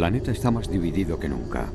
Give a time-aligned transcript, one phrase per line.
[0.00, 1.70] planeta está más dividido que nunca.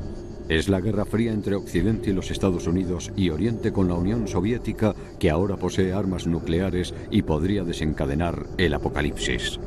[0.50, 4.28] Es la Guerra Fría entre Occidente y los Estados Unidos y Oriente con la Unión
[4.28, 9.60] Soviética que ahora posee armas nucleares y podría desencadenar el apocalipsis.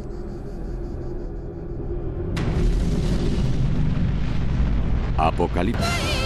[5.16, 6.17] Apocalipsis.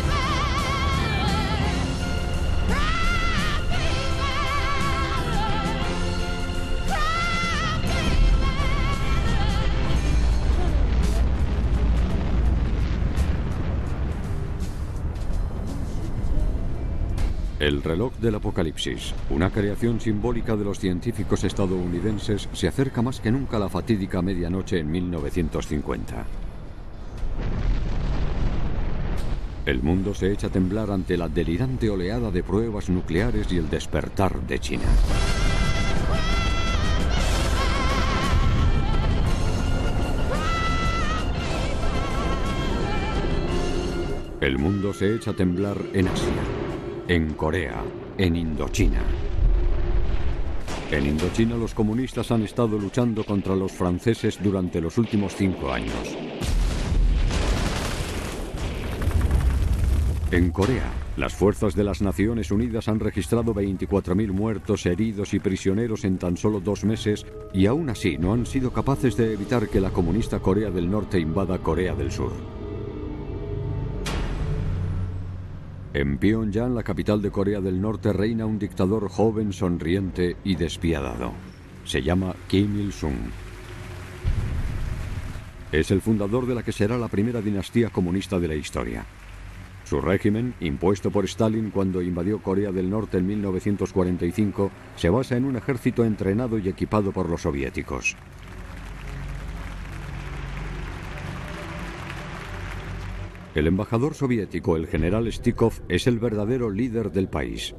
[17.63, 23.31] El reloj del apocalipsis, una creación simbólica de los científicos estadounidenses, se acerca más que
[23.31, 26.27] nunca a la fatídica medianoche en 1950.
[29.65, 33.71] El mundo se echa a temblar ante la delirante oleada de pruebas nucleares y el
[33.71, 34.83] despertar de China.
[44.41, 46.62] El mundo se echa a temblar en Asia
[47.09, 47.83] en Corea,
[48.17, 49.03] en Indochina.
[50.91, 56.17] En Indochina los comunistas han estado luchando contra los franceses durante los últimos cinco años.
[60.31, 66.05] En Corea, las fuerzas de las Naciones Unidas han registrado 24.000 muertos, heridos y prisioneros
[66.05, 69.81] en tan solo dos meses y aún así no han sido capaces de evitar que
[69.81, 72.62] la comunista Corea del Norte invada Corea del Sur.
[75.95, 81.33] En Pyongyang, la capital de Corea del Norte, reina un dictador joven, sonriente y despiadado.
[81.85, 83.31] Se llama Kim Il-sung.
[85.71, 89.05] Es el fundador de la que será la primera dinastía comunista de la historia.
[89.85, 95.45] Su régimen, impuesto por Stalin cuando invadió Corea del Norte en 1945, se basa en
[95.45, 98.17] un ejército entrenado y equipado por los soviéticos.
[103.55, 107.75] El embajador soviético, el general Stikov, es el verdadero líder del país.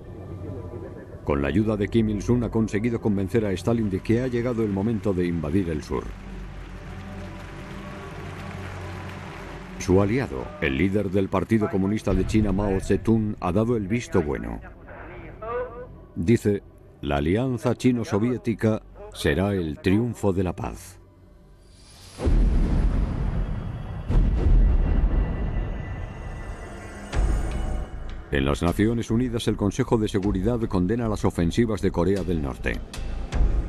[1.23, 4.63] Con la ayuda de Kim Il-sung ha conseguido convencer a Stalin de que ha llegado
[4.63, 6.03] el momento de invadir el sur.
[9.79, 14.22] Su aliado, el líder del Partido Comunista de China, Mao Zedong, ha dado el visto
[14.22, 14.59] bueno.
[16.16, 16.61] Dice,
[17.01, 21.00] la alianza chino-soviética será el triunfo de la paz.
[28.33, 32.73] En las Naciones Unidas el Consejo de Seguridad condena las ofensivas de Corea del Norte.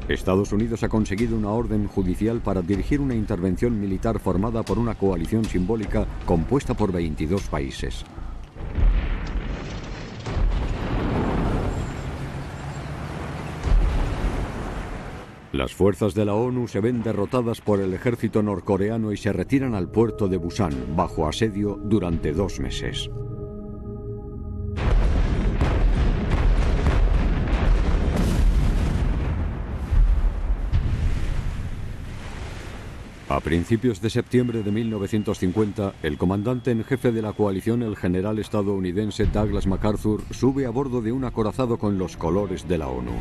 [0.09, 4.95] Estados Unidos ha conseguido una orden judicial para dirigir una intervención militar formada por una
[4.95, 8.07] coalición simbólica compuesta por 22 países.
[15.53, 19.75] Las fuerzas de la ONU se ven derrotadas por el ejército norcoreano y se retiran
[19.75, 23.11] al puerto de Busan bajo asedio durante dos meses.
[33.27, 38.39] A principios de septiembre de 1950, el comandante en jefe de la coalición, el general
[38.39, 43.13] estadounidense Douglas MacArthur, sube a bordo de un acorazado con los colores de la ONU.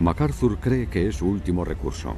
[0.00, 2.14] MacArthur cree que es su último recurso.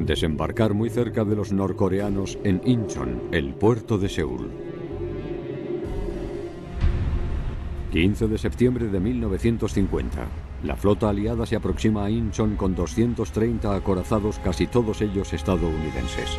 [0.00, 4.50] Desembarcar muy cerca de los norcoreanos en Incheon, el puerto de Seúl.
[7.92, 10.47] 15 de septiembre de 1950.
[10.64, 16.36] La flota aliada se aproxima a Incheon con 230 acorazados, casi todos ellos estadounidenses.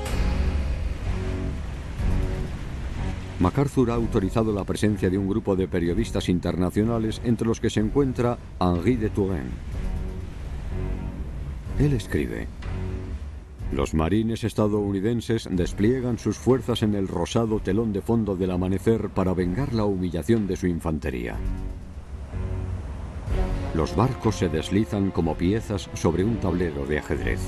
[3.39, 7.79] MacArthur ha autorizado la presencia de un grupo de periodistas internacionales entre los que se
[7.79, 9.51] encuentra Henri de Touraine.
[11.79, 12.47] Él escribe,
[13.71, 19.33] los marines estadounidenses despliegan sus fuerzas en el rosado telón de fondo del amanecer para
[19.33, 21.37] vengar la humillación de su infantería.
[23.79, 27.39] Los barcos se deslizan como piezas sobre un tablero de ajedrez.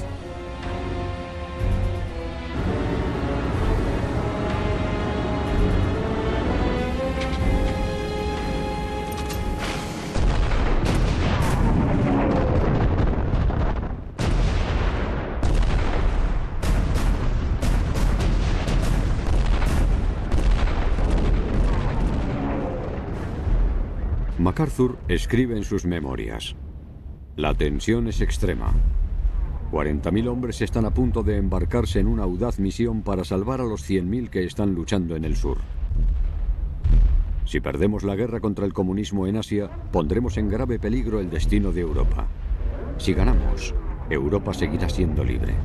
[24.61, 26.55] MacArthur escribe en sus memorias,
[27.35, 28.71] La tensión es extrema.
[29.71, 33.89] 40.000 hombres están a punto de embarcarse en una audaz misión para salvar a los
[33.89, 35.57] 100.000 que están luchando en el sur.
[37.45, 41.71] Si perdemos la guerra contra el comunismo en Asia, pondremos en grave peligro el destino
[41.71, 42.27] de Europa.
[42.99, 43.73] Si ganamos,
[44.11, 45.55] Europa seguirá siendo libre.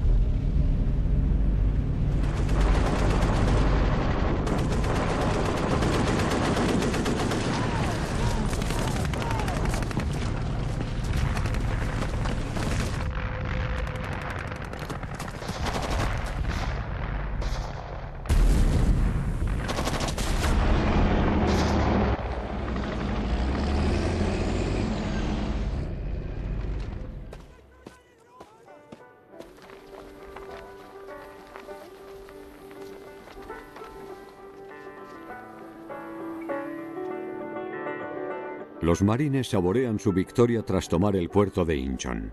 [38.87, 42.33] Los marines saborean su victoria tras tomar el puerto de Incheon.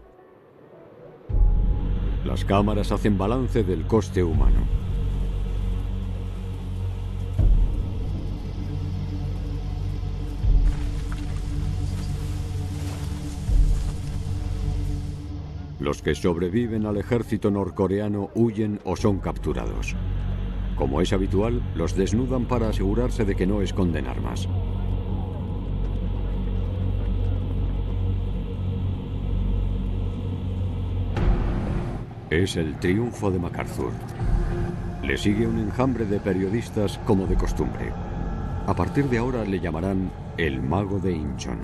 [2.25, 4.59] Las cámaras hacen balance del coste humano.
[15.79, 19.95] Los que sobreviven al ejército norcoreano huyen o son capturados.
[20.75, 24.47] Como es habitual, los desnudan para asegurarse de que no esconden armas.
[32.33, 33.91] Es el triunfo de MacArthur.
[35.03, 37.91] Le sigue un enjambre de periodistas como de costumbre.
[38.65, 41.59] A partir de ahora le llamarán el mago de Incheon.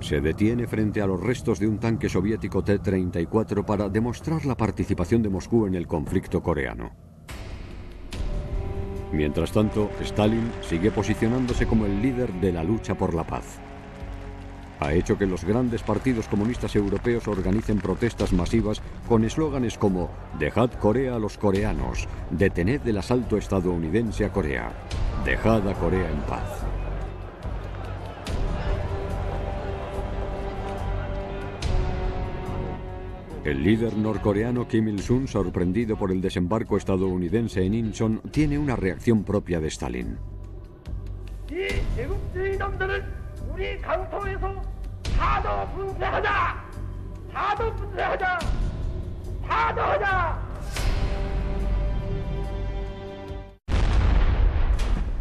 [0.00, 5.22] Se detiene frente a los restos de un tanque soviético T-34 para demostrar la participación
[5.22, 6.90] de Moscú en el conflicto coreano.
[9.12, 13.60] Mientras tanto, Stalin sigue posicionándose como el líder de la lucha por la paz
[14.80, 20.70] ha hecho que los grandes partidos comunistas europeos organicen protestas masivas con eslóganes como Dejad
[20.72, 24.72] Corea a los coreanos, detened el asalto estadounidense a Corea,
[25.24, 26.64] dejad a Corea en paz.
[33.44, 39.22] El líder norcoreano Kim Il-sung, sorprendido por el desembarco estadounidense en Incheon, tiene una reacción
[39.22, 40.16] propia de Stalin.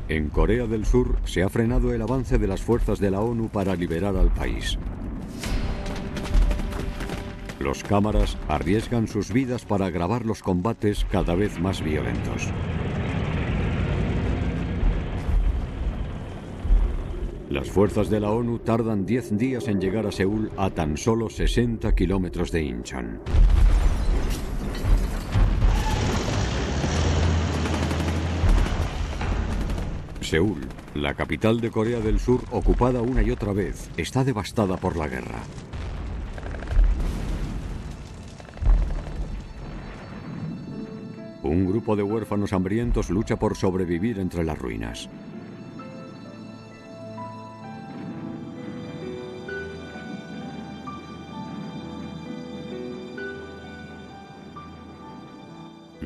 [0.07, 3.49] En Corea del Sur se ha frenado el avance de las fuerzas de la ONU
[3.49, 4.77] para liberar al país.
[7.59, 12.49] Los cámaras arriesgan sus vidas para grabar los combates cada vez más violentos.
[17.53, 21.29] Las fuerzas de la ONU tardan 10 días en llegar a Seúl a tan solo
[21.29, 23.19] 60 kilómetros de Incheon.
[30.19, 30.61] Seúl,
[30.95, 35.07] la capital de Corea del Sur, ocupada una y otra vez, está devastada por la
[35.07, 35.43] guerra.
[41.43, 45.07] Un grupo de huérfanos hambrientos lucha por sobrevivir entre las ruinas.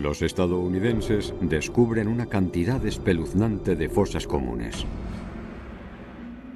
[0.07, 4.85] Los estadounidenses descubren una cantidad espeluznante de fosas comunes.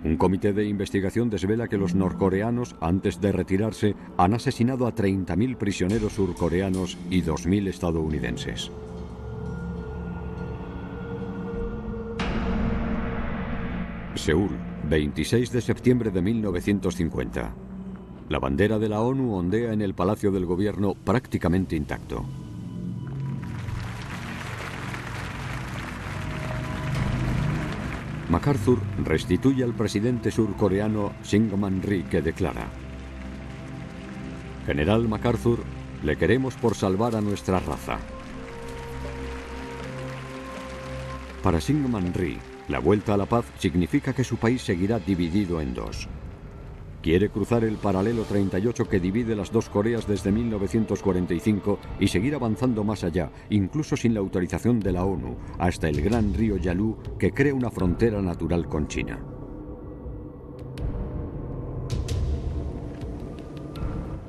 [0.06, 5.58] Un comité de investigación desvela que los norcoreanos, antes de retirarse, han asesinado a 30.000
[5.58, 8.72] prisioneros surcoreanos y 2.000 estadounidenses.
[14.16, 14.52] Seúl,
[14.90, 17.54] 26 de septiembre de 1950.
[18.30, 22.24] La bandera de la ONU ondea en el Palacio del Gobierno prácticamente intacto.
[28.32, 32.66] MacArthur restituye al presidente surcoreano Syngman Rhee que declara
[34.66, 35.60] General MacArthur,
[36.02, 38.00] le queremos por salvar a nuestra raza.
[41.44, 45.74] Para Syngman Rhee, la vuelta a la paz significa que su país seguirá dividido en
[45.74, 46.08] dos.
[47.02, 52.84] Quiere cruzar el paralelo 38 que divide las dos Coreas desde 1945 y seguir avanzando
[52.84, 57.32] más allá, incluso sin la autorización de la ONU, hasta el gran río Yalu que
[57.32, 59.20] crea una frontera natural con China.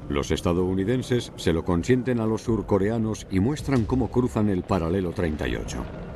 [0.08, 6.11] Los estadounidenses se lo consienten a los surcoreanos y muestran cómo cruzan el paralelo 38.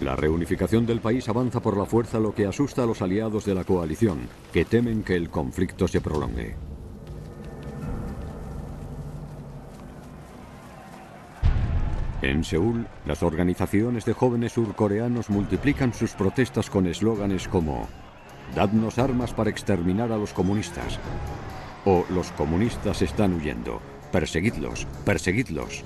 [0.00, 3.54] La reunificación del país avanza por la fuerza lo que asusta a los aliados de
[3.54, 6.54] la coalición, que temen que el conflicto se prolongue.
[12.22, 17.88] En Seúl, las organizaciones de jóvenes surcoreanos multiplican sus protestas con eslóganes como
[18.54, 20.98] Dadnos armas para exterminar a los comunistas
[21.84, 25.84] o Los comunistas están huyendo, perseguidlos, perseguidlos.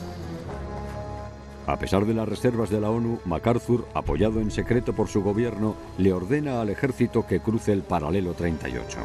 [1.66, 5.76] A pesar de las reservas de la ONU, MacArthur, apoyado en secreto por su gobierno,
[5.96, 8.98] le ordena al ejército que cruce el paralelo 38.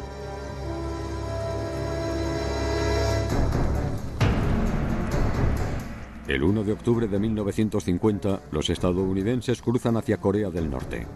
[6.26, 11.06] El 1 de octubre de 1950, los estadounidenses cruzan hacia Corea del Norte.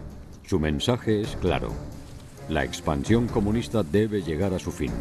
[0.45, 1.69] Su mensaje es claro.
[2.49, 4.91] La expansión comunista debe llegar a su fin.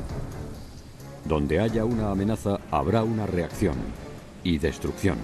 [1.24, 3.76] Donde haya una amenaza, habrá una reacción
[4.44, 5.16] y destrucción.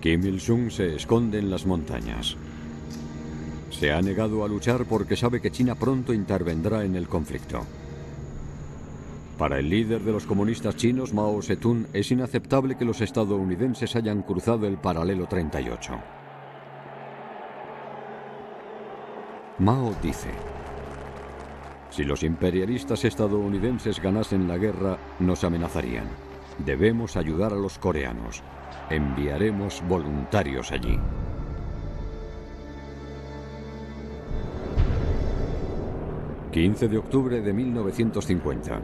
[0.00, 2.36] Kim Il-sung se esconde en las montañas.
[3.70, 7.64] Se ha negado a luchar porque sabe que China pronto intervendrá en el conflicto.
[9.36, 14.22] Para el líder de los comunistas chinos, Mao Zedong, es inaceptable que los estadounidenses hayan
[14.22, 15.92] cruzado el paralelo 38.
[19.58, 20.30] Mao dice,
[21.90, 26.06] si los imperialistas estadounidenses ganasen la guerra, nos amenazarían.
[26.64, 28.42] Debemos ayudar a los coreanos.
[28.90, 30.98] Enviaremos voluntarios allí.
[36.52, 38.82] ...15 de octubre de 1950...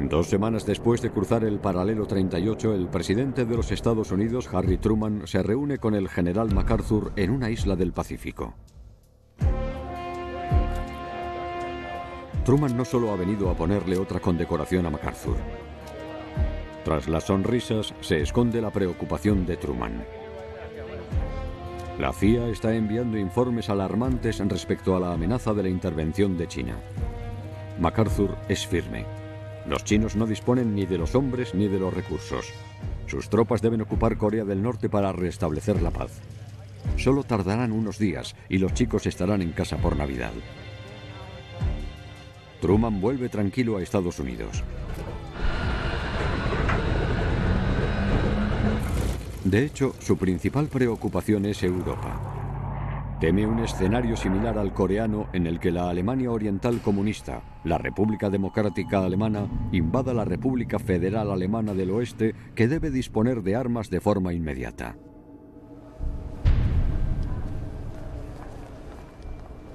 [0.00, 4.78] Dos semanas después de cruzar el paralelo 38, el presidente de los Estados Unidos, Harry
[4.78, 8.54] Truman, se reúne con el general MacArthur en una isla del Pacífico.
[12.44, 15.36] Truman no solo ha venido a ponerle otra condecoración a MacArthur,
[16.84, 20.04] tras las sonrisas se esconde la preocupación de Truman.
[21.98, 26.76] La CIA está enviando informes alarmantes respecto a la amenaza de la intervención de China.
[27.80, 29.04] MacArthur es firme.
[29.66, 32.52] Los chinos no disponen ni de los hombres ni de los recursos.
[33.06, 36.20] Sus tropas deben ocupar Corea del Norte para restablecer la paz.
[36.96, 40.32] Solo tardarán unos días y los chicos estarán en casa por Navidad.
[42.60, 44.62] Truman vuelve tranquilo a Estados Unidos.
[49.48, 53.16] De hecho, su principal preocupación es Europa.
[53.18, 58.28] Teme un escenario similar al coreano en el que la Alemania Oriental comunista, la República
[58.28, 64.02] Democrática Alemana, invada la República Federal Alemana del Oeste que debe disponer de armas de
[64.02, 64.96] forma inmediata.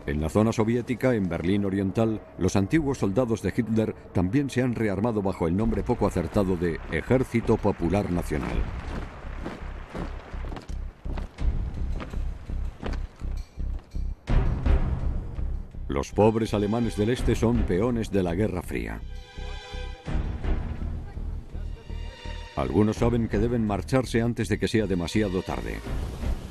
[0.05, 4.75] En la zona soviética, en Berlín Oriental, los antiguos soldados de Hitler también se han
[4.75, 8.61] rearmado bajo el nombre poco acertado de Ejército Popular Nacional.
[15.93, 18.99] Los pobres alemanes del Este son peones de la Guerra Fría.
[22.55, 25.75] Algunos saben que deben marcharse antes de que sea demasiado tarde.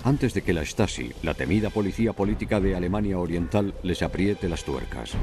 [0.04, 4.62] Antes de que la Stasi, la temida policía política de Alemania Oriental, les apriete las
[4.62, 5.14] tuercas.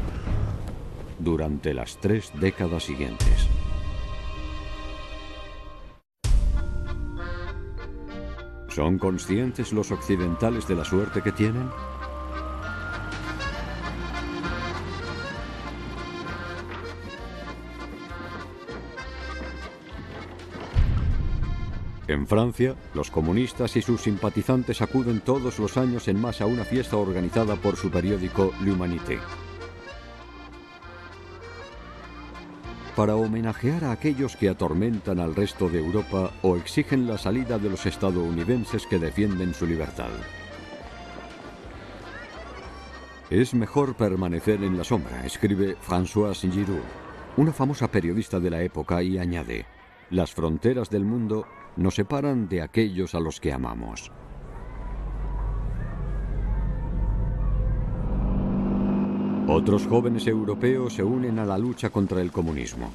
[1.17, 3.47] Durante las tres décadas siguientes.
[8.67, 11.69] ¿Son conscientes los occidentales de la suerte que tienen?
[22.09, 26.65] En Francia, los comunistas y sus simpatizantes acuden todos los años en masa a una
[26.65, 29.19] fiesta organizada por su periódico L'Humanité.
[32.95, 37.69] Para homenajear a aquellos que atormentan al resto de Europa o exigen la salida de
[37.69, 40.09] los estadounidenses que defienden su libertad.
[43.29, 46.79] Es mejor permanecer en la sombra, escribe François Giroud,
[47.37, 49.67] una famosa periodista de la época, y añade,
[50.09, 51.45] las fronteras del mundo
[51.79, 54.11] nos separan de aquellos a los que amamos.
[59.47, 62.91] Otros jóvenes europeos se unen a la lucha contra el comunismo.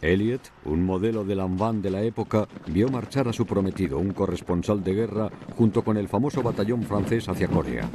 [0.00, 4.82] Elliot, un modelo de Lanvin de la época, vio marchar a su prometido, un corresponsal
[4.82, 7.90] de guerra, junto con el famoso batallón francés hacia Corea.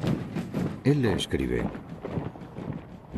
[0.83, 1.63] Él le escribe,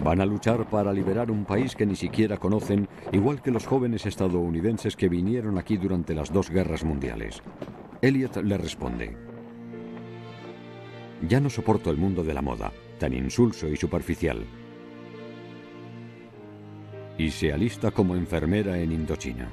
[0.04, 4.06] Van a luchar para liberar un país que ni siquiera conocen, igual que los jóvenes
[4.06, 7.42] estadounidenses que vinieron aquí durante las dos guerras mundiales.
[8.02, 9.18] Elliot le responde,
[11.28, 14.46] Ya no soporto el mundo de la moda, tan insulso y superficial.
[17.18, 19.50] Y se alista como enfermera en Indochina.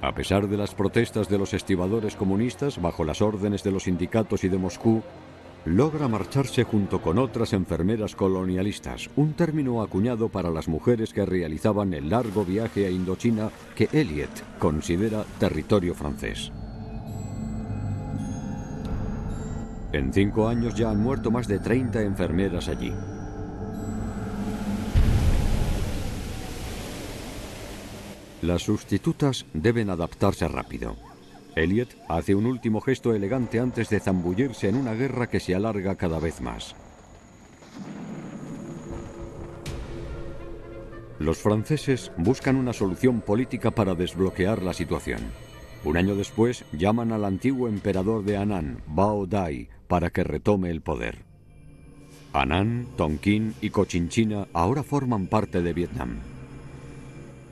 [0.00, 4.44] A pesar de las protestas de los estibadores comunistas bajo las órdenes de los sindicatos
[4.44, 5.02] y de Moscú,
[5.64, 11.94] logra marcharse junto con otras enfermeras colonialistas, un término acuñado para las mujeres que realizaban
[11.94, 16.52] el largo viaje a Indochina que Elliot considera territorio francés.
[19.92, 22.92] En cinco años ya han muerto más de 30 enfermeras allí.
[28.42, 31.07] Las sustitutas deben adaptarse rápido.
[31.58, 35.96] Elliot hace un último gesto elegante antes de zambullirse en una guerra que se alarga
[35.96, 36.74] cada vez más.
[41.18, 45.20] Los franceses buscan una solución política para desbloquear la situación.
[45.84, 50.80] Un año después llaman al antiguo emperador de Anán, Bao Dai, para que retome el
[50.80, 51.24] poder.
[52.32, 56.20] Anán, Tonkin y Cochinchina ahora forman parte de Vietnam.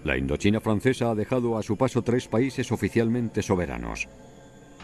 [0.06, 4.06] La Indochina francesa ha dejado a su paso tres países oficialmente soberanos.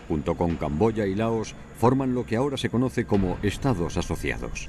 [0.09, 4.69] Junto con Camboya y Laos, forman lo que ahora se conoce como Estados Asociados.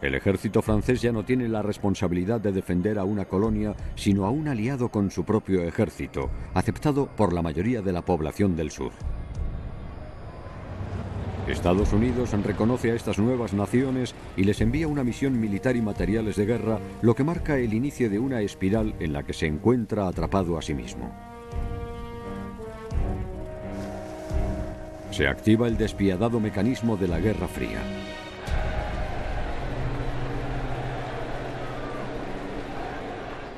[0.00, 4.30] El ejército francés ya no tiene la responsabilidad de defender a una colonia, sino a
[4.30, 8.92] un aliado con su propio ejército, aceptado por la mayoría de la población del sur.
[11.48, 16.36] Estados Unidos reconoce a estas nuevas naciones y les envía una misión militar y materiales
[16.36, 20.06] de guerra, lo que marca el inicio de una espiral en la que se encuentra
[20.06, 21.10] atrapado a sí mismo.
[25.10, 27.80] Se activa el despiadado mecanismo de la Guerra Fría.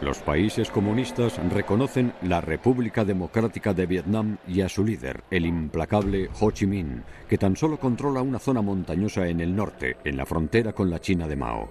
[0.03, 6.31] Los países comunistas reconocen la República Democrática de Vietnam y a su líder, el implacable
[6.41, 10.25] Ho Chi Minh, que tan solo controla una zona montañosa en el norte, en la
[10.25, 11.69] frontera con la China de Mao.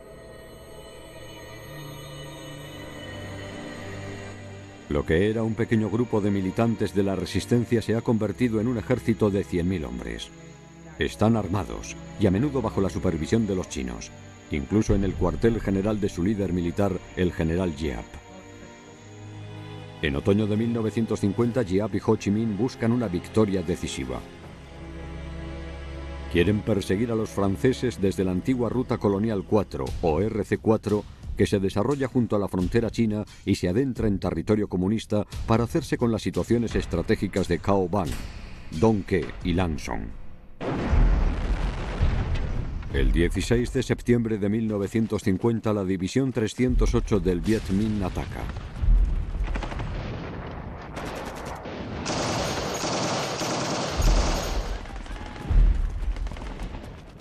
[4.90, 8.68] Lo que era un pequeño grupo de militantes de la resistencia se ha convertido en
[8.68, 10.30] un ejército de 100.000 hombres.
[11.00, 14.12] Están armados y a menudo bajo la supervisión de los chinos,
[14.52, 18.06] incluso en el cuartel general de su líder militar, el general Giap.
[20.02, 24.20] En otoño de 1950, Giap y Ho Chi Minh buscan una victoria decisiva.
[26.32, 31.04] Quieren perseguir a los franceses desde la antigua Ruta Colonial 4, o RC4,
[31.36, 35.64] que se desarrolla junto a la frontera china y se adentra en territorio comunista para
[35.64, 38.10] hacerse con las situaciones estratégicas de Cao Bang,
[38.80, 40.04] Dong Ke y Lang Song.
[42.92, 48.42] El 16 de septiembre de 1950 la División 308 del Viet Minh ataca.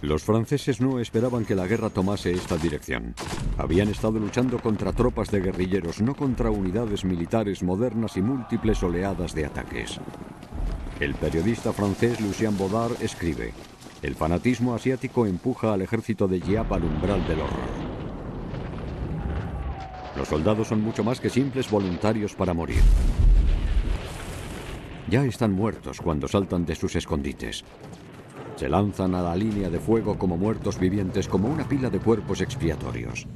[0.00, 3.14] Los franceses no esperaban que la guerra tomase esta dirección.
[3.58, 9.34] Habían estado luchando contra tropas de guerrilleros, no contra unidades militares modernas y múltiples oleadas
[9.34, 10.00] de ataques.
[10.98, 13.52] El periodista francés Lucien Baudard escribe,
[14.02, 17.88] el fanatismo asiático empuja al ejército de Giap al umbral del horror.
[20.16, 22.82] Los soldados son mucho más que simples voluntarios para morir.
[25.08, 27.64] Ya están muertos cuando saltan de sus escondites.
[28.56, 32.40] Se lanzan a la línea de fuego como muertos vivientes, como una pila de cuerpos
[32.40, 33.26] expiatorios.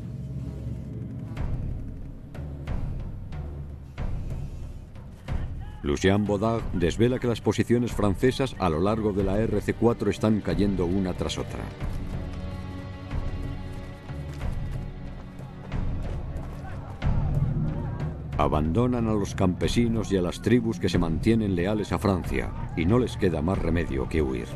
[5.82, 10.86] Lucien Baudard desvela que las posiciones francesas a lo largo de la RC4 están cayendo
[10.86, 11.64] una tras otra.
[18.38, 22.86] Abandonan a los campesinos y a las tribus que se mantienen leales a Francia y
[22.86, 24.46] no les queda más remedio que huir.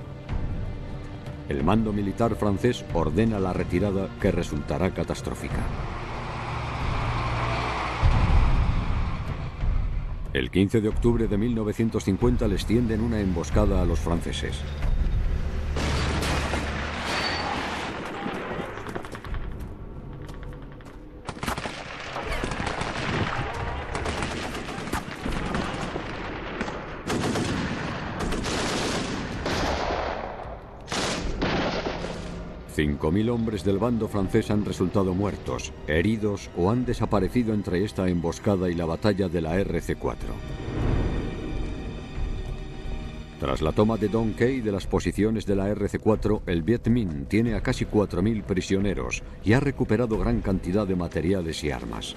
[1.48, 5.60] El mando militar francés ordena la retirada que resultará catastrófica.
[10.36, 14.60] El 15 de octubre de 1950 les tienden una emboscada a los franceses.
[33.12, 38.70] Mil hombres del bando francés han resultado muertos, heridos o han desaparecido entre esta emboscada
[38.70, 40.16] y la batalla de la RC-4.
[43.40, 47.26] Tras la toma de Don Key de las posiciones de la RC-4, el Viet Minh
[47.26, 52.16] tiene a casi 4.000 prisioneros y ha recuperado gran cantidad de materiales y armas.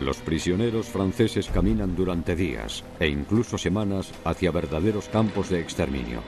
[0.00, 6.20] Los prisioneros franceses caminan durante días e incluso semanas hacia verdaderos campos de exterminio.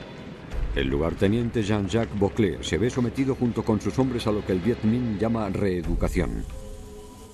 [0.74, 4.60] El lugarteniente Jean-Jacques Boclet se ve sometido junto con sus hombres a lo que el
[4.60, 6.44] Viet Minh llama reeducación.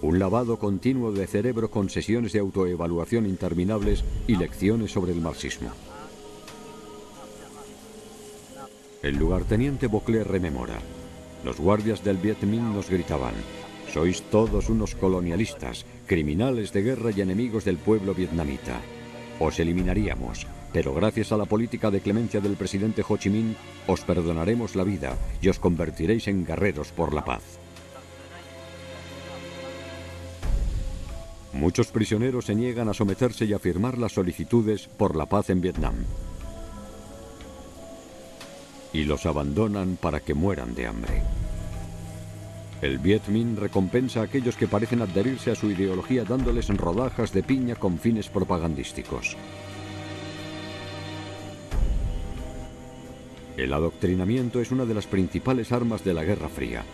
[0.02, 5.70] Un lavado continuo de cerebro con sesiones de autoevaluación interminables y lecciones sobre el marxismo.
[9.02, 10.78] El lugarteniente Boclet rememora.
[11.44, 13.34] Los guardias del Viet Minh nos gritaban,
[13.94, 18.80] sois todos unos colonialistas, criminales de guerra y enemigos del pueblo vietnamita.
[19.38, 23.54] Os eliminaríamos, pero gracias a la política de clemencia del presidente Ho Chi Minh,
[23.86, 27.42] os perdonaremos la vida y os convertiréis en guerreros por la paz.
[31.52, 35.60] Muchos prisioneros se niegan a someterse y a firmar las solicitudes por la paz en
[35.60, 35.94] Vietnam.
[38.92, 41.43] Y los abandonan para que mueran de hambre.
[42.84, 47.42] El Viet Minh recompensa a aquellos que parecen adherirse a su ideología dándoles rodajas de
[47.42, 49.38] piña con fines propagandísticos.
[53.56, 56.84] El adoctrinamiento es una de las principales armas de la Guerra Fría,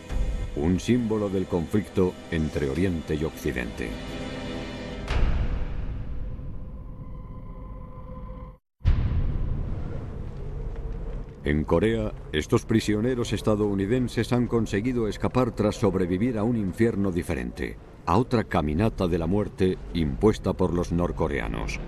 [0.55, 3.89] un símbolo del conflicto entre Oriente y Occidente.
[11.43, 18.19] En Corea, estos prisioneros estadounidenses han conseguido escapar tras sobrevivir a un infierno diferente, a
[18.19, 21.81] otra caminata de la muerte impuesta por los norcoreanos.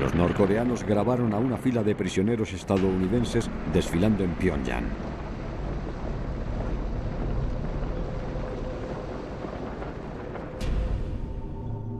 [0.00, 5.11] Los norcoreanos grabaron a una fila de prisioneros estadounidenses desfilando en Pyongyang.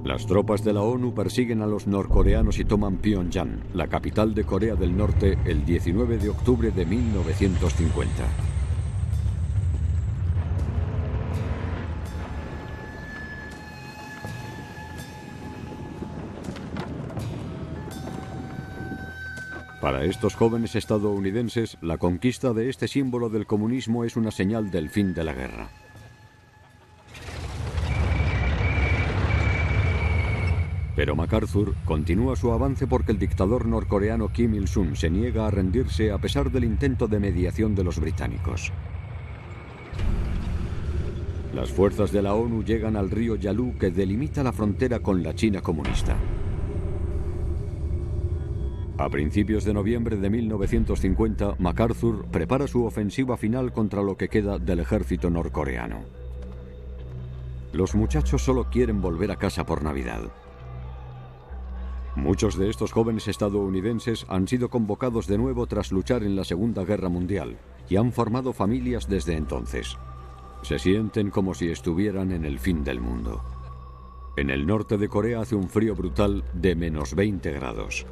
[0.04, 4.42] Las tropas de la ONU persiguen a los norcoreanos y toman Pyongyang, la capital de
[4.42, 8.24] Corea del Norte, el 19 de octubre de 1950.
[19.80, 24.90] Para estos jóvenes estadounidenses, la conquista de este símbolo del comunismo es una señal del
[24.90, 25.81] fin de la guerra.
[31.02, 36.12] Pero MacArthur continúa su avance porque el dictador norcoreano Kim Il-sung se niega a rendirse
[36.12, 38.70] a pesar del intento de mediación de los británicos.
[41.56, 45.34] Las fuerzas de la ONU llegan al río Yalu que delimita la frontera con la
[45.34, 46.16] China comunista.
[48.96, 54.60] A principios de noviembre de 1950, MacArthur prepara su ofensiva final contra lo que queda
[54.60, 56.04] del ejército norcoreano.
[57.72, 60.30] Los muchachos solo quieren volver a casa por Navidad.
[62.14, 66.84] Muchos de estos jóvenes estadounidenses han sido convocados de nuevo tras luchar en la Segunda
[66.84, 67.56] Guerra Mundial
[67.88, 69.96] y han formado familias desde entonces.
[70.62, 73.42] Se sienten como si estuvieran en el fin del mundo.
[74.36, 78.06] En el norte de Corea hace un frío brutal de menos 20 grados.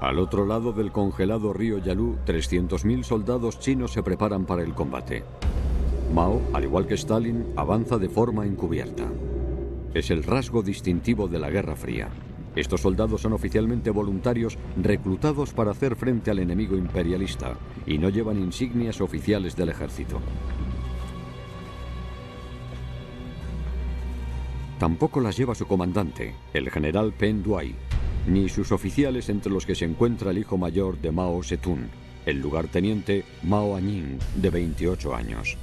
[0.00, 5.24] Al otro lado del congelado río Yalu, 300.000 soldados chinos se preparan para el combate.
[6.14, 9.02] Mao, al igual que Stalin, avanza de forma encubierta.
[9.94, 12.08] Es el rasgo distintivo de la Guerra Fría.
[12.54, 18.38] Estos soldados son oficialmente voluntarios reclutados para hacer frente al enemigo imperialista y no llevan
[18.38, 20.20] insignias oficiales del ejército.
[24.78, 27.74] Tampoco las lleva su comandante, el general Pen Duai,
[28.28, 31.88] ni sus oficiales entre los que se encuentra el hijo mayor de Mao Zedong,
[32.24, 35.58] el lugarteniente Mao Anying, de 28 años.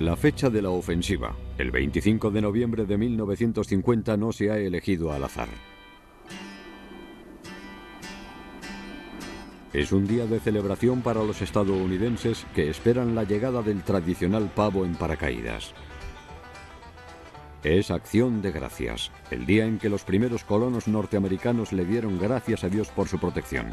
[0.00, 5.12] La fecha de la ofensiva, el 25 de noviembre de 1950, no se ha elegido
[5.12, 5.48] al azar.
[9.72, 14.84] Es un día de celebración para los estadounidenses que esperan la llegada del tradicional pavo
[14.84, 15.74] en paracaídas.
[17.64, 22.62] Es acción de gracias, el día en que los primeros colonos norteamericanos le dieron gracias
[22.62, 23.66] a Dios por su protección.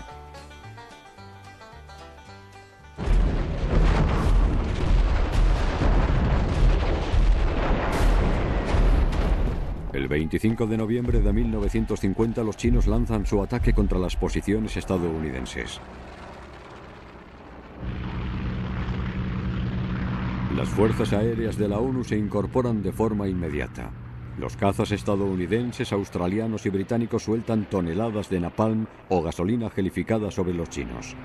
[9.96, 15.80] El 25 de noviembre de 1950 los chinos lanzan su ataque contra las posiciones estadounidenses.
[20.54, 23.90] Las fuerzas aéreas de la ONU se incorporan de forma inmediata.
[24.38, 30.70] Los cazas estadounidenses, australianos y británicos sueltan toneladas de napalm o gasolina gelificada sobre los
[30.70, 31.16] chinos.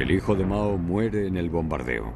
[0.00, 2.10] El hijo de Mao muere en el bombardeo.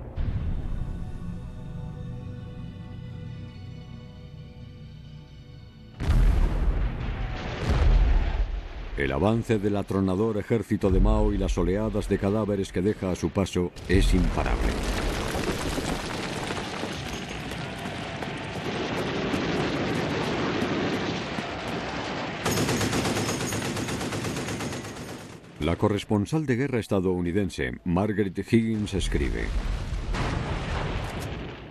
[8.96, 13.16] El avance del atronador ejército de Mao y las oleadas de cadáveres que deja a
[13.16, 15.03] su paso es imparable.
[25.64, 29.44] La corresponsal de guerra estadounidense, Margaret Higgins, escribe,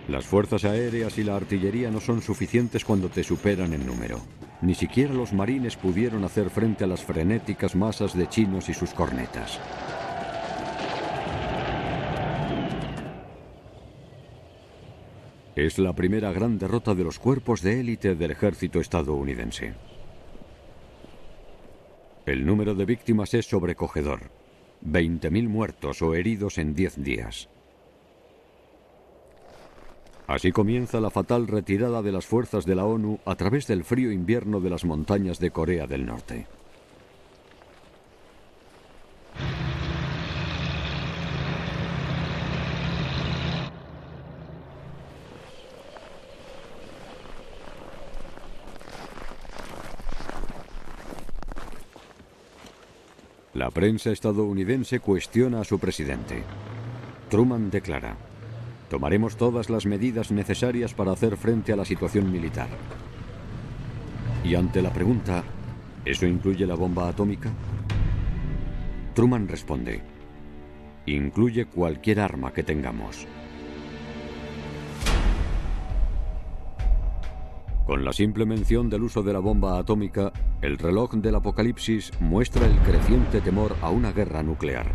[0.08, 4.18] Las fuerzas aéreas y la artillería no son suficientes cuando te superan en número.
[4.62, 8.92] Ni siquiera los marines pudieron hacer frente a las frenéticas masas de chinos y sus
[8.92, 9.60] cornetas.
[15.54, 19.74] Es la primera gran derrota de los cuerpos de élite del ejército estadounidense.
[22.26, 24.30] El número de víctimas es sobrecogedor.
[24.86, 27.48] 20.000 muertos o heridos en 10 días.
[30.26, 34.10] Así comienza la fatal retirada de las fuerzas de la ONU a través del frío
[34.10, 36.46] invierno de las montañas de Corea del Norte.
[53.54, 56.42] La prensa estadounidense cuestiona a su presidente.
[57.30, 58.16] Truman declara,
[58.90, 62.66] tomaremos todas las medidas necesarias para hacer frente a la situación militar.
[64.42, 65.44] Y ante la pregunta,
[66.04, 67.48] ¿eso incluye la bomba atómica?
[69.14, 70.02] Truman responde,
[71.06, 73.28] incluye cualquier arma que tengamos.
[77.86, 82.66] Con la simple mención del uso de la bomba atómica, el reloj del apocalipsis muestra
[82.66, 84.86] el creciente temor a una guerra nuclear.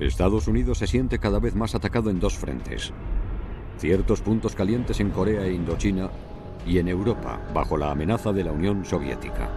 [0.00, 2.92] Estados Unidos se siente cada vez más atacado en dos frentes.
[3.78, 6.10] Ciertos puntos calientes en Corea e Indochina
[6.66, 9.48] y en Europa, bajo la amenaza de la Unión Soviética.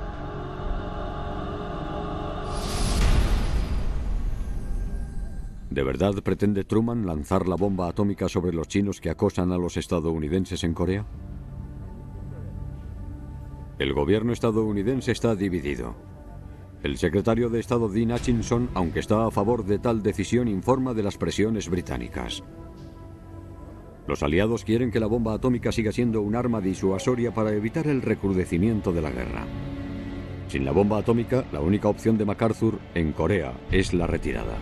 [5.70, 9.78] ¿De verdad pretende Truman lanzar la bomba atómica sobre los chinos que acosan a los
[9.78, 11.06] estadounidenses en Corea?
[13.82, 15.96] El gobierno estadounidense está dividido.
[16.84, 21.02] El secretario de Estado Dean Hutchinson, aunque está a favor de tal decisión, informa de
[21.02, 22.44] las presiones británicas.
[24.06, 28.04] Los aliados quieren que la bomba atómica siga siendo un arma disuasoria para evitar el
[28.04, 29.48] recrudecimiento de la guerra.
[30.48, 34.60] Sin la bomba atómica, la única opción de MacArthur en Corea es la retirada.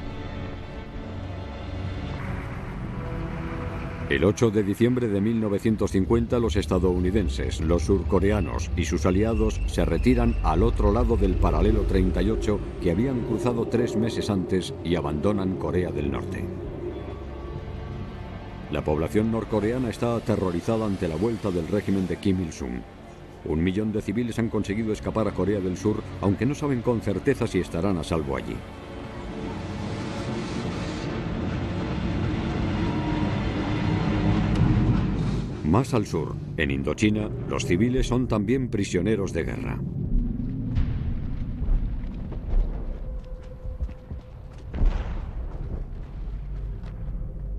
[4.09, 10.35] El 8 de diciembre de 1950 los estadounidenses, los surcoreanos y sus aliados se retiran
[10.41, 15.91] al otro lado del paralelo 38 que habían cruzado tres meses antes y abandonan Corea
[15.91, 16.43] del Norte.
[18.71, 22.81] La población norcoreana está aterrorizada ante la vuelta del régimen de Kim Il-sung.
[23.45, 27.01] Un millón de civiles han conseguido escapar a Corea del Sur, aunque no saben con
[27.01, 28.55] certeza si estarán a salvo allí.
[35.69, 39.79] Más al sur, en Indochina, los civiles son también prisioneros de guerra.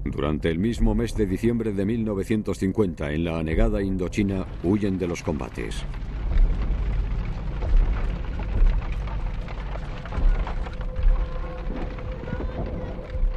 [0.04, 5.22] Durante el mismo mes de diciembre de 1950, en la anegada Indochina, huyen de los
[5.22, 5.84] combates.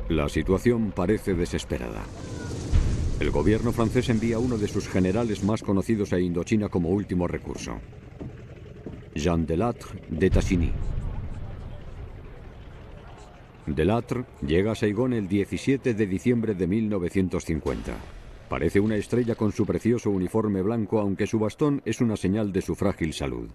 [0.10, 2.02] La situación parece desesperada.
[3.24, 7.80] El gobierno francés envía uno de sus generales más conocidos a Indochina como último recurso,
[9.16, 10.74] Jean Delattre de Tassigny.
[13.66, 17.94] Delattre llega a Saigón el 17 de diciembre de 1950.
[18.50, 22.62] Parece una estrella con su precioso uniforme blanco, aunque su bastón es una señal de
[22.62, 23.48] su frágil salud.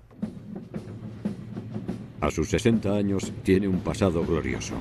[2.22, 4.76] A sus 60 años tiene un pasado glorioso.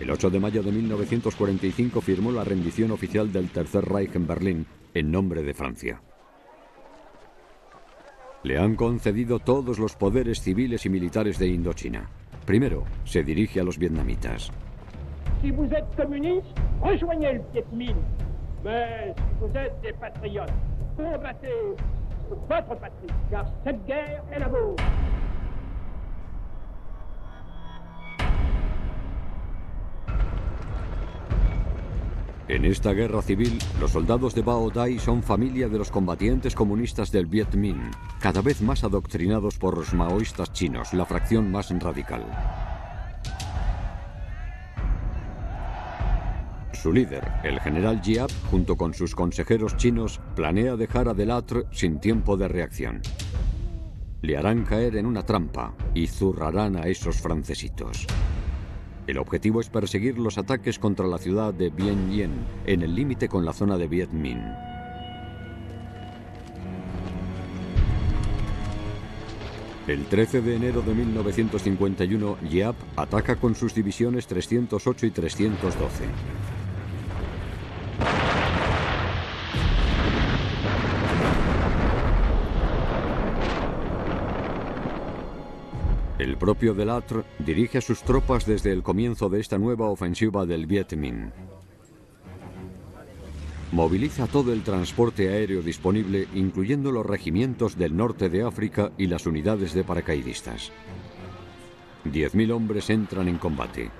[0.00, 4.66] El 8 de mayo de 1945 firmó la rendición oficial del Tercer Reich en Berlín
[4.94, 6.00] en nombre de Francia.
[8.42, 12.08] Le han concedido todos los poderes civiles y militares de Indochina.
[12.46, 14.50] Primero, se dirige a los vietnamitas.
[15.42, 16.48] Si vous êtes communiste,
[16.80, 17.96] rejoignez le Viet Minh.
[18.64, 20.50] Mais si vous êtes des patriotes,
[20.96, 21.76] combattez
[22.26, 24.82] pour votre patrie, car cette guerre est la vôtre.
[32.50, 37.12] En esta guerra civil, los soldados de Bao Dai son familia de los combatientes comunistas
[37.12, 42.26] del Viet Minh, cada vez más adoctrinados por los maoístas chinos, la fracción más radical.
[46.72, 52.00] Su líder, el general Giap, junto con sus consejeros chinos, planea dejar a Delattre sin
[52.00, 53.00] tiempo de reacción.
[54.22, 58.08] le harán caer en una trampa y zurrarán a esos francesitos.
[59.10, 62.30] El objetivo es perseguir los ataques contra la ciudad de Bien Yen,
[62.64, 64.40] en el límite con la zona de Viet Minh.
[69.88, 76.04] El 13 de enero de 1951, Yap ataca con sus divisiones 308 y 312.
[86.20, 90.66] El propio Delattre dirige a sus tropas desde el comienzo de esta nueva ofensiva del
[90.66, 91.32] Viet Minh.
[93.72, 99.24] Moviliza todo el transporte aéreo disponible, incluyendo los regimientos del norte de África y las
[99.24, 100.72] unidades de paracaidistas.
[102.04, 103.90] 10.000 hombres entran en combate.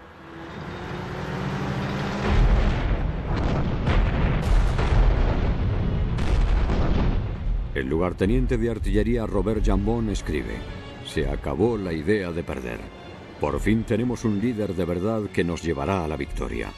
[7.74, 10.56] El lugarteniente de artillería Robert Jambon escribe,
[11.12, 12.78] se acabó la idea de perder.
[13.40, 16.68] Por fin tenemos un líder de verdad que nos llevará a la victoria.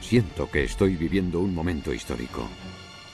[0.00, 2.46] Siento que estoy viviendo un momento histórico.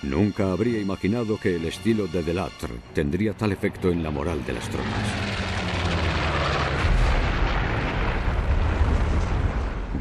[0.02, 4.52] Nunca habría imaginado que el estilo de Delattre tendría tal efecto en la moral de
[4.52, 5.08] las tropas.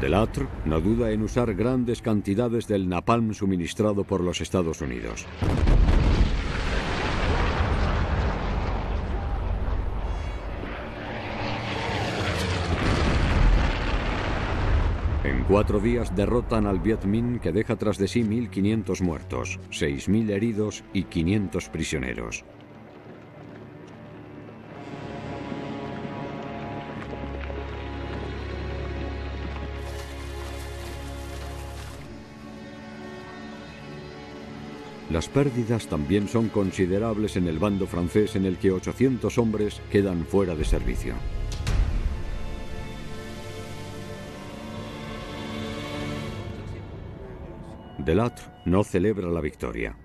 [0.00, 5.26] Delattre no duda en usar grandes cantidades del napalm suministrado por los Estados Unidos.
[15.42, 20.30] En cuatro días derrotan al Viet Minh que deja tras de sí 1.500 muertos, 6.000
[20.30, 22.44] heridos y 500 prisioneros.
[35.10, 40.24] Las pérdidas también son considerables en el bando francés en el que 800 hombres quedan
[40.24, 41.14] fuera de servicio.
[48.04, 49.96] Delattre no celebra la victoria.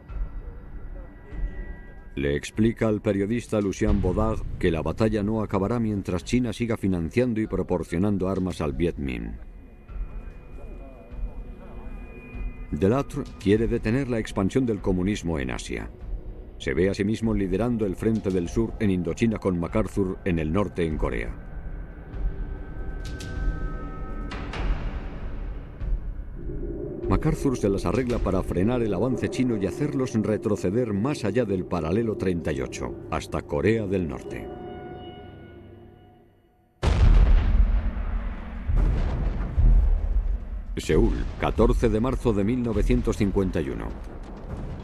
[2.16, 7.42] Le explica al periodista Lucien Baudard que la batalla no acabará mientras China siga financiando
[7.42, 9.32] y proporcionando armas al Viet Minh.
[12.70, 15.90] Delattre quiere detener la expansión del comunismo en Asia.
[16.60, 20.38] Se ve a sí mismo liderando el Frente del Sur en Indochina con MacArthur en
[20.38, 21.47] el norte en Corea.
[27.10, 31.64] MacArthur se las arregla para frenar el avance chino y hacerlos retroceder más allá del
[31.64, 34.46] paralelo 38, hasta Corea del Norte.
[40.76, 43.86] Seúl, 14 de marzo de 1951.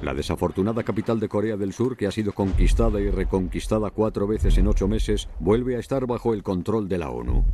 [0.02, 4.58] La desafortunada capital de Corea del Sur, que ha sido conquistada y reconquistada cuatro veces
[4.58, 7.46] en ocho meses, vuelve a estar bajo el control de la ONU.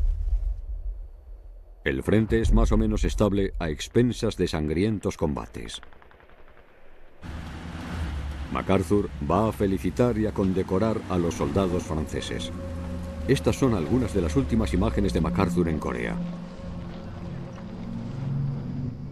[1.86, 5.82] El frente es más o menos estable a expensas de sangrientos combates.
[8.52, 12.52] MacArthur va a felicitar y a condecorar a los soldados franceses.
[13.30, 16.18] Estas son algunas de las últimas imágenes de MacArthur en Corea.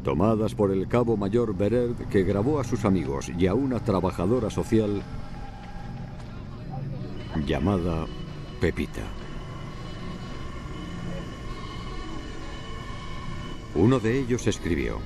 [0.03, 4.49] Tomadas por el cabo mayor Bererd que grabó a sus amigos y a una trabajadora
[4.49, 5.03] social
[7.45, 8.07] llamada
[8.59, 9.03] Pepita.
[13.75, 14.99] Uno de ellos escribió,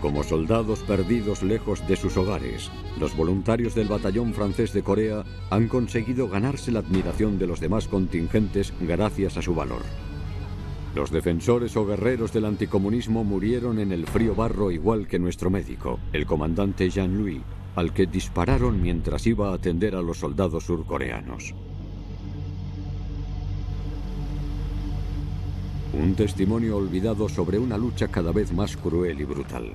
[0.00, 5.68] Como soldados perdidos lejos de sus hogares, los voluntarios del batallón francés de Corea han
[5.68, 9.82] conseguido ganarse la admiración de los demás contingentes gracias a su valor.
[10.94, 15.98] Los defensores o guerreros del anticomunismo murieron en el frío barro igual que nuestro médico,
[16.12, 17.40] el comandante Jean-Louis,
[17.76, 21.54] al que dispararon mientras iba a atender a los soldados surcoreanos.
[25.92, 29.72] Un testimonio olvidado sobre una lucha cada vez más cruel y brutal.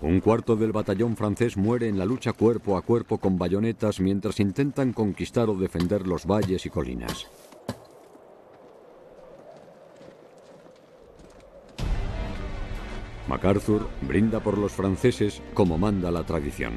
[0.00, 4.40] Un cuarto del batallón francés muere en la lucha cuerpo a cuerpo con bayonetas mientras
[4.40, 7.28] intentan conquistar o defender los valles y colinas.
[13.28, 16.72] MacArthur brinda por los franceses como manda la tradición.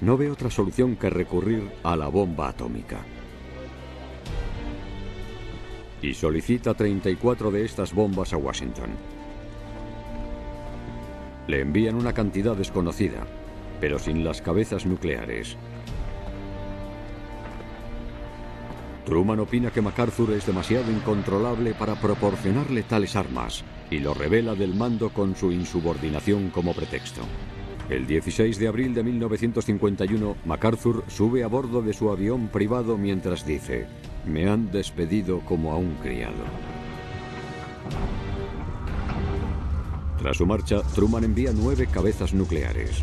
[0.00, 3.04] No ve otra solución que recurrir a la bomba atómica
[6.02, 8.90] y solicita 34 de estas bombas a Washington.
[11.46, 13.26] Le envían una cantidad desconocida,
[13.80, 15.56] pero sin las cabezas nucleares.
[19.04, 24.74] Truman opina que MacArthur es demasiado incontrolable para proporcionarle tales armas y lo revela del
[24.74, 27.22] mando con su insubordinación como pretexto.
[27.88, 33.46] El 16 de abril de 1951, MacArthur sube a bordo de su avión privado mientras
[33.46, 33.86] dice,
[34.28, 36.44] me han despedido como a un criado.
[40.18, 43.02] Tras su marcha, Truman envía nueve cabezas nucleares.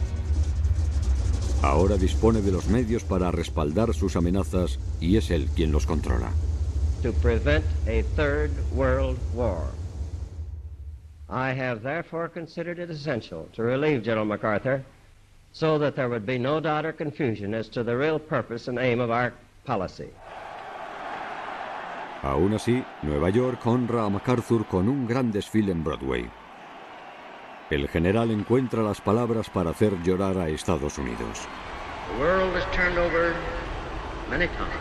[1.61, 6.30] Ahora dispone de los medios para respaldar sus amenazas y es él quien los controla.
[7.01, 9.63] To prevent a third world war.
[11.30, 14.84] I have therefore considered it essential to relieve General MacArthur
[15.53, 18.78] so that there would be no doubt or confusion as to the real purpose and
[18.78, 19.34] aim of our
[19.65, 20.09] policy.
[22.26, 26.28] Aún así, Nueva York honra a MacArthur con un gran desfile en Broadway.
[27.69, 31.47] El general encuentra las palabras para hacer llorar a Estados Unidos.
[32.11, 33.36] The world has turned over
[34.28, 34.73] many times,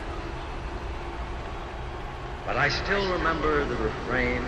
[2.46, 4.40] but I still remember the refrain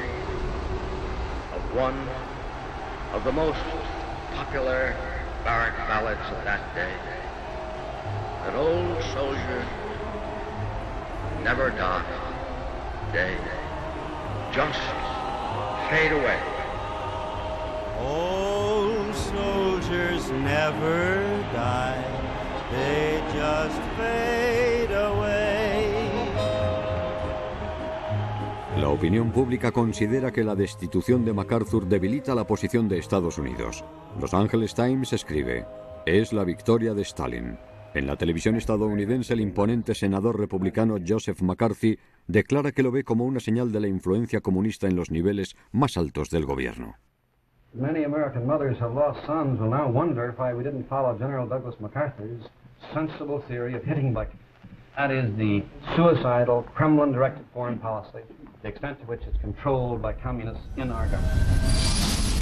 [1.53, 1.99] of one
[3.12, 3.61] of the most
[4.34, 4.94] popular
[5.44, 6.94] barrack ballads of that day.
[8.47, 9.66] That old soldiers
[11.44, 12.26] never die,
[13.12, 13.36] day
[15.90, 16.38] fade away.
[18.00, 22.04] Old soldiers never die,
[22.72, 25.92] they just fade away.
[28.78, 33.84] La opinión pública considera que la destitución de MacArthur debilita la posición de Estados Unidos.
[34.20, 35.66] Los Angeles Times escribe,
[36.04, 37.59] es la victoria de Stalin.
[37.97, 43.24] En la televisión estadounidense el imponente senador republicano Joseph McCarthy declara que lo ve como
[43.24, 46.97] una señal de la influencia comunista en los niveles más altos del gobierno.
[47.72, 51.80] Many American mothers have lost sons will now wonder why we didn't follow General Douglas
[51.80, 52.44] MacArthur's
[52.92, 54.28] sensible theory of hitting back.
[54.99, 55.62] That is the
[55.97, 58.20] suicidal, Kremlin-directed foreign policy,
[58.61, 62.36] the extent to which it's controlled by communists in our government.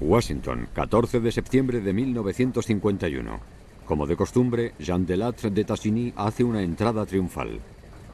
[0.00, 3.38] Washington, 14 de septiembre de 1951.
[3.86, 7.60] Como de costumbre, Jean Delattre de Tassigny hace una entrada triunfal.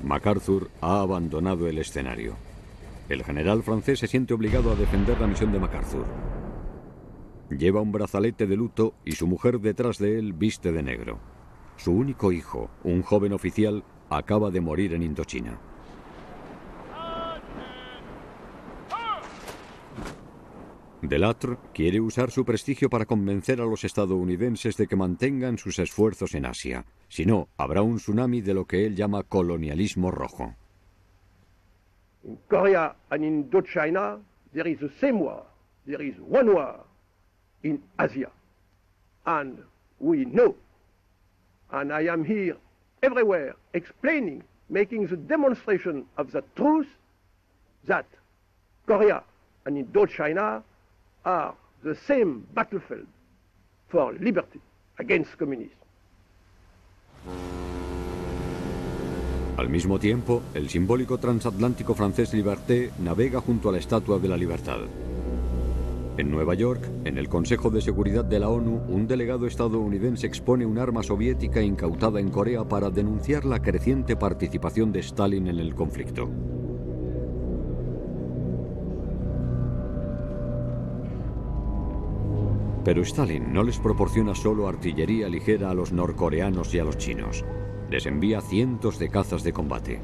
[0.02, 2.34] MacArthur ha abandonado el escenario.
[3.08, 6.04] El general francés se siente obligado a defender la misión de MacArthur.
[7.48, 11.18] Lleva un brazalete de luto y su mujer detrás de él viste de negro.
[11.76, 15.58] Su único hijo, un joven oficial, acaba de morir en Indochina.
[21.02, 26.34] Delattre quiere usar su prestigio para convencer a los estadounidenses de que mantengan sus esfuerzos
[26.34, 26.84] en Asia.
[27.08, 30.54] Si no, habrá un tsunami de lo que él llama colonialismo rojo.
[32.22, 34.18] In Korea and in Indochina,
[34.52, 35.46] there is the same war.
[35.86, 36.84] There is one war
[37.62, 38.30] in Asia.
[39.24, 39.58] And
[40.00, 40.54] we know,
[41.70, 42.58] and I am here
[43.02, 46.88] everywhere explaining, making the demonstration of the truth
[47.86, 48.04] that
[48.86, 49.22] Korea
[49.64, 50.62] and Indochina
[51.24, 53.06] are the same battlefield
[53.88, 54.60] for liberty
[54.98, 55.76] against communism.
[59.56, 64.36] Al mismo tiempo, el simbólico transatlántico francés Liberté navega junto a la Estatua de la
[64.36, 64.78] Libertad.
[66.16, 70.66] En Nueva York, en el Consejo de Seguridad de la ONU, un delegado estadounidense expone
[70.66, 75.74] un arma soviética incautada en Corea para denunciar la creciente participación de Stalin en el
[75.74, 76.28] conflicto.
[82.84, 87.44] Pero Stalin no les proporciona solo artillería ligera a los norcoreanos y a los chinos.
[87.90, 90.00] Les envía cientos de cazas de combate.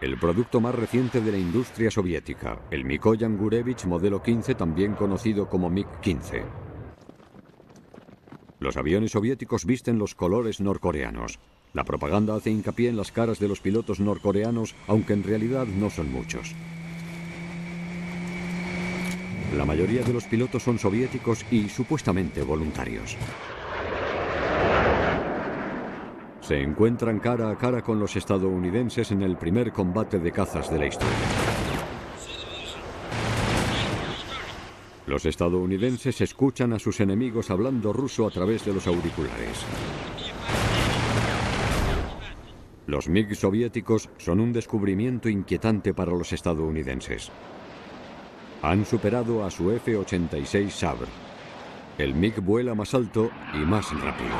[0.00, 5.48] El producto más reciente de la industria soviética, el Mikoyan Gurevich modelo 15, también conocido
[5.48, 6.42] como MiG-15.
[8.62, 11.40] Los aviones soviéticos visten los colores norcoreanos.
[11.74, 15.90] La propaganda hace hincapié en las caras de los pilotos norcoreanos, aunque en realidad no
[15.90, 16.54] son muchos.
[19.56, 23.16] La mayoría de los pilotos son soviéticos y supuestamente voluntarios.
[26.40, 30.78] Se encuentran cara a cara con los estadounidenses en el primer combate de cazas de
[30.78, 31.41] la historia.
[35.12, 39.62] Los estadounidenses escuchan a sus enemigos hablando ruso a través de los auriculares.
[42.86, 47.30] Los MiG soviéticos son un descubrimiento inquietante para los estadounidenses.
[48.62, 51.08] Han superado a su F-86 Sabre.
[51.98, 54.34] El MiG vuela más alto y más rápido.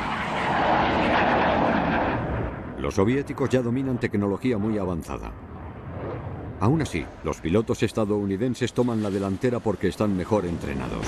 [2.79, 5.52] Los soviéticos ya dominan tecnología muy avanzada.
[6.63, 11.05] Aún así, los pilotos estadounidenses toman la delantera porque están mejor entrenados.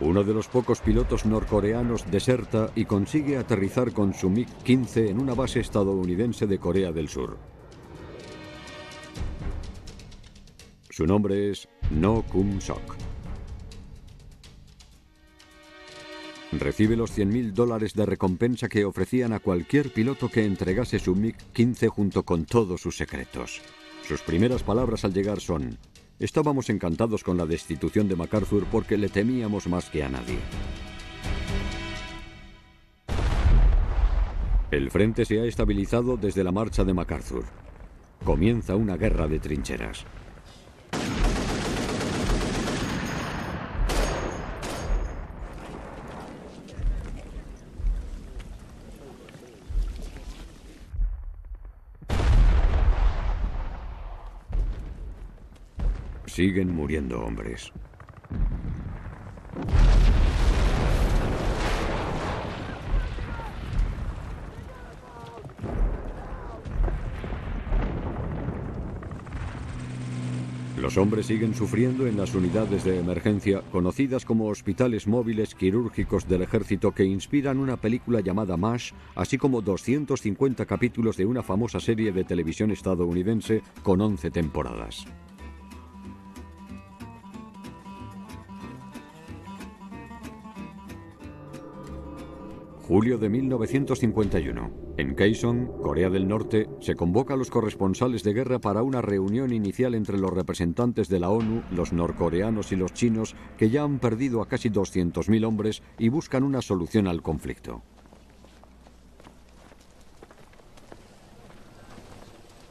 [0.00, 5.34] Uno de los pocos pilotos norcoreanos deserta y consigue aterrizar con su MiG-15 en una
[5.34, 7.38] base estadounidense de Corea del Sur.
[10.90, 13.11] Su nombre es No Kum Sok.
[16.52, 21.88] Recibe los 100.000 dólares de recompensa que ofrecían a cualquier piloto que entregase su MiG-15
[21.88, 23.62] junto con todos sus secretos.
[24.06, 25.78] Sus primeras palabras al llegar son,
[26.18, 30.38] estábamos encantados con la destitución de MacArthur porque le temíamos más que a nadie.
[34.70, 37.44] El frente se ha estabilizado desde la marcha de MacArthur.
[38.24, 40.04] Comienza una guerra de trincheras.
[56.32, 57.70] Siguen muriendo hombres.
[70.80, 76.40] Los hombres siguen sufriendo en las unidades de emergencia, conocidas como hospitales móviles quirúrgicos del
[76.40, 82.10] ejército que inspiran una película llamada MASH, así como 250 capítulos de una famosa serie
[82.10, 85.04] de televisión estadounidense con 11 temporadas.
[92.92, 94.70] Julio de 1951.
[94.98, 99.50] En Kaesong, Corea del Norte, se convoca a los corresponsales de guerra para una reunión
[99.54, 103.98] inicial entre los representantes de la ONU, los norcoreanos y los chinos, que ya han
[103.98, 107.80] perdido a casi 200.000 hombres y buscan una solución al conflicto.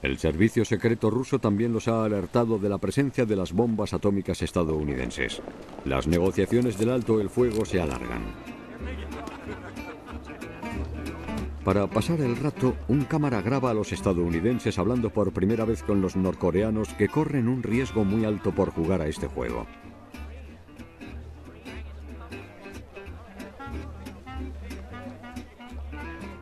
[0.04, 4.44] El servicio secreto ruso también los ha alertado de la presencia de las bombas atómicas
[4.44, 5.42] estadounidenses.
[5.84, 8.61] Las negociaciones del alto el fuego se alargan.
[11.64, 16.02] Para pasar el rato, un cámara graba a los estadounidenses hablando por primera vez con
[16.02, 19.68] los norcoreanos que corren un riesgo muy alto por jugar a este juego.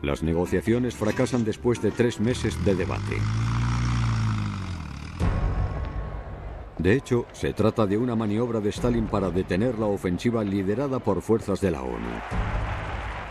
[0.00, 3.18] Las negociaciones fracasan después de tres meses de debate.
[6.78, 11.20] De hecho, se trata de una maniobra de Stalin para detener la ofensiva liderada por
[11.20, 12.69] fuerzas de la ONU.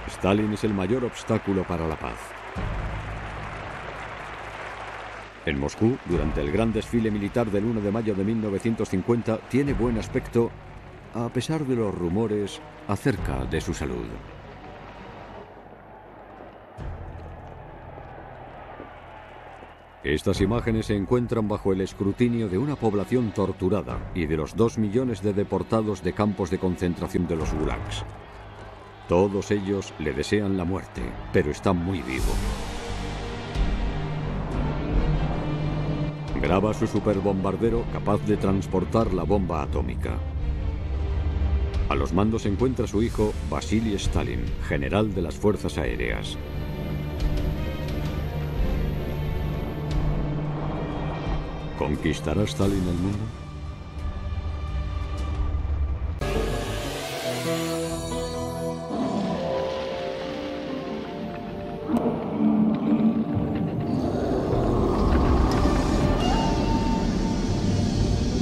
[0.08, 2.18] Stalin es el mayor obstáculo para la paz.
[5.46, 9.98] En Moscú, durante el gran desfile militar del 1 de mayo de 1950, tiene buen
[9.98, 10.52] aspecto
[11.14, 14.06] a pesar de los rumores acerca de su salud.
[20.04, 24.78] Estas imágenes se encuentran bajo el escrutinio de una población torturada y de los dos
[24.78, 28.06] millones de deportados de campos de concentración de los gulags.
[29.10, 31.02] Todos ellos le desean la muerte,
[31.34, 32.32] pero está muy vivo.
[36.40, 40.20] Graba su superbombardero capaz de transportar la bomba atómica.
[41.90, 46.38] A los mandos encuentra su hijo Vasily Stalin, general de las Fuerzas Aéreas.
[51.80, 53.39] ¿Conquistará Stalin el mundo?